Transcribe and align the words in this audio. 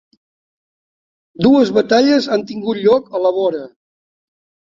Dues 1.47 1.73
batalles 1.75 2.29
han 2.37 2.45
tingut 2.51 2.79
lloc 2.87 3.13
a 3.19 3.23
la 3.27 3.35
vora. 3.37 3.61